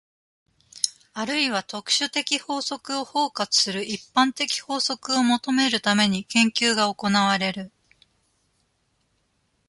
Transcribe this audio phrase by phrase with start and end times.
[1.13, 7.71] あるいは特殊的法則を包括する一般的法則を求めるために、研究が行われる。